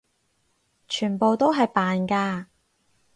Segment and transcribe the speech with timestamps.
[0.87, 2.47] 全部都係扮㗎！